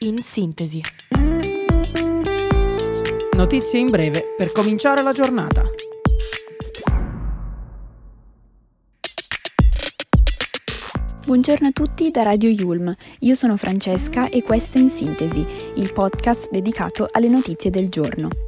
[0.00, 0.80] In sintesi.
[3.32, 5.64] Notizie in breve per cominciare la giornata.
[11.26, 15.92] Buongiorno a tutti da Radio Yulm, io sono Francesca e questo è In Sintesi, il
[15.92, 18.47] podcast dedicato alle notizie del giorno.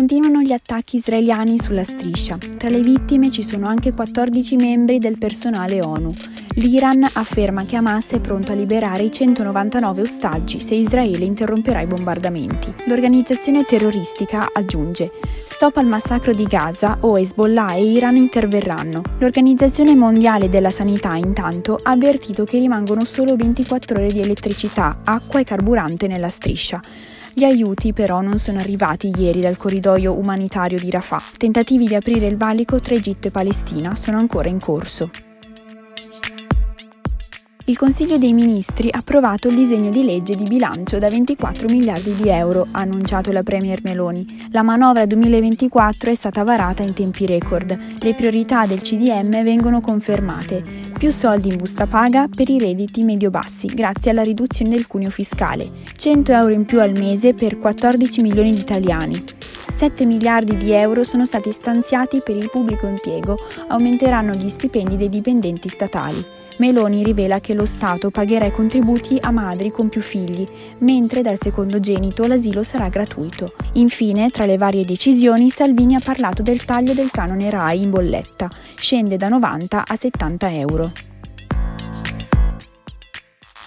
[0.00, 2.38] Continuano gli attacchi israeliani sulla striscia.
[2.56, 6.14] Tra le vittime ci sono anche 14 membri del personale ONU.
[6.54, 11.86] L'Iran afferma che Hamas è pronto a liberare i 199 ostaggi se Israele interromperà i
[11.86, 12.72] bombardamenti.
[12.86, 19.02] L'organizzazione terroristica aggiunge Stop al massacro di Gaza o Hezbollah e Iran interverranno.
[19.18, 25.40] L'Organizzazione Mondiale della Sanità intanto ha avvertito che rimangono solo 24 ore di elettricità, acqua
[25.40, 26.80] e carburante nella striscia.
[27.32, 31.22] Gli aiuti però non sono arrivati ieri dal corridoio umanitario di Rafah.
[31.36, 35.10] Tentativi di aprire il valico tra Egitto e Palestina sono ancora in corso.
[37.66, 42.16] Il Consiglio dei Ministri ha approvato il disegno di legge di bilancio da 24 miliardi
[42.16, 44.48] di euro, ha annunciato la Premier Meloni.
[44.50, 47.78] La manovra 2024 è stata varata in tempi record.
[48.00, 50.89] Le priorità del CDM vengono confermate.
[51.00, 55.66] Più soldi in busta paga per i redditi medio-bassi, grazie alla riduzione del cuneo fiscale.
[55.96, 59.24] 100 euro in più al mese per 14 milioni di italiani.
[59.66, 63.34] 7 miliardi di euro sono stati stanziati per il pubblico impiego,
[63.68, 66.22] aumenteranno gli stipendi dei dipendenti statali.
[66.60, 70.44] Meloni rivela che lo Stato pagherà i contributi a madri con più figli,
[70.80, 73.54] mentre dal secondogenito l'asilo sarà gratuito.
[73.72, 78.48] Infine, tra le varie decisioni, Salvini ha parlato del taglio del canone RAI in bolletta,
[78.74, 81.09] scende da 90 a 70 euro.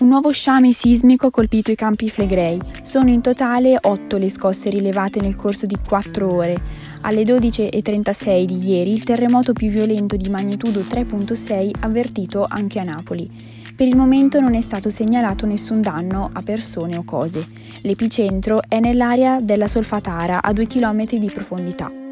[0.03, 2.59] Un nuovo sciame sismico ha colpito i campi Flegrei.
[2.83, 6.61] Sono in totale 8 le scosse rilevate nel corso di 4 ore.
[7.03, 13.29] Alle 12.36 di ieri il terremoto più violento di magnitudo 3.6 avvertito anche a Napoli.
[13.77, 17.47] Per il momento non è stato segnalato nessun danno a persone o cose.
[17.83, 22.02] L'epicentro è nell'area della Solfatara a 2 km di profondità.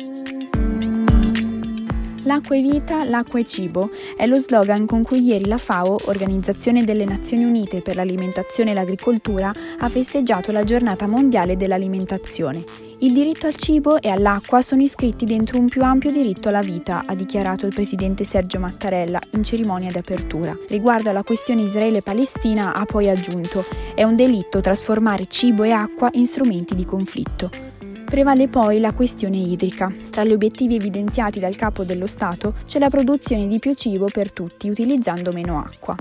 [2.23, 6.83] L'acqua è vita, l'acqua è cibo è lo slogan con cui ieri la FAO, Organizzazione
[6.83, 12.63] delle Nazioni Unite per l'Alimentazione e l'Agricoltura, ha festeggiato la giornata mondiale dell'alimentazione.
[12.99, 17.01] Il diritto al cibo e all'acqua sono iscritti dentro un più ampio diritto alla vita,
[17.03, 20.55] ha dichiarato il presidente Sergio Mattarella in cerimonia di apertura.
[20.67, 23.65] Riguardo alla questione Israele-Palestina ha poi aggiunto:
[23.95, 27.70] è un delitto trasformare cibo e acqua in strumenti di conflitto.
[28.11, 29.89] Prevale poi la questione idrica.
[30.09, 34.33] Tra gli obiettivi evidenziati dal capo dello Stato c'è la produzione di più cibo per
[34.33, 35.95] tutti utilizzando meno acqua.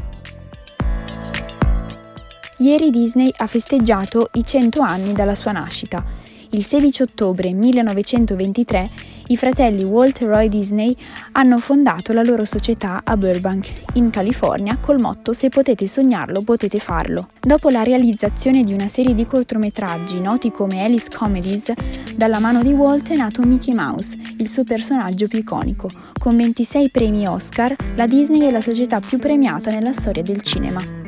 [2.57, 6.05] Ieri Disney ha festeggiato i 100 anni dalla sua nascita
[6.51, 8.91] il 16 ottobre 1923
[9.31, 10.95] i fratelli Walt e Roy Disney
[11.33, 16.79] hanno fondato la loro società a Burbank, in California, col motto Se potete sognarlo, potete
[16.81, 17.29] farlo.
[17.41, 21.73] Dopo la realizzazione di una serie di cortometraggi noti come Alice Comedies,
[22.17, 25.89] dalla mano di Walt è nato Mickey Mouse, il suo personaggio più iconico.
[26.19, 31.00] Con 26 premi Oscar, la Disney è la società più premiata nella storia del cinema.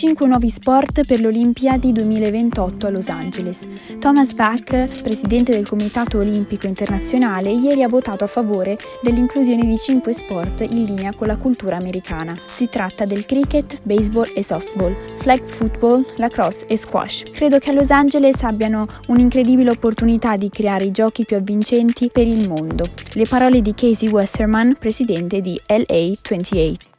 [0.00, 3.68] 5 nuovi sport per le Olimpiadi 2028 a Los Angeles.
[3.98, 4.62] Thomas Bach,
[5.02, 10.84] presidente del Comitato Olimpico Internazionale, ieri ha votato a favore dell'inclusione di 5 sport in
[10.84, 12.34] linea con la cultura americana.
[12.46, 17.24] Si tratta del cricket, baseball e softball, flag football, lacrosse e squash.
[17.32, 22.26] Credo che a Los Angeles abbiano un'incredibile opportunità di creare i giochi più avvincenti per
[22.26, 22.86] il mondo.
[23.12, 26.89] Le parole di Casey Westerman, presidente di LA28.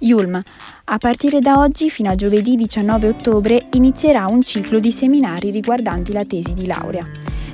[0.00, 0.40] Yulm.
[0.84, 6.12] A partire da oggi fino a giovedì 19 ottobre inizierà un ciclo di seminari riguardanti
[6.12, 7.06] la tesi di laurea.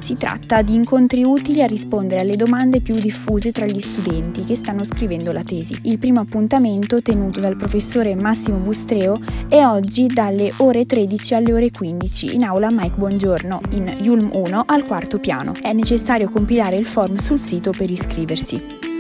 [0.03, 4.57] Si tratta di incontri utili a rispondere alle domande più diffuse tra gli studenti che
[4.57, 5.79] stanno scrivendo la tesi.
[5.85, 9.15] Il primo appuntamento, tenuto dal professore Massimo Bustreo,
[9.49, 14.65] è oggi dalle ore 13 alle ore 15 in aula Mike Buongiorno, in Yulm 1
[14.67, 15.53] al quarto piano.
[15.63, 18.92] È necessario compilare il form sul sito per iscriversi.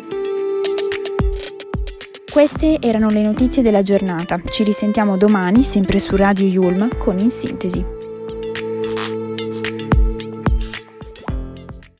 [2.32, 4.40] Queste erano le notizie della giornata.
[4.42, 8.01] Ci risentiamo domani, sempre su Radio Yulm, con In Sintesi.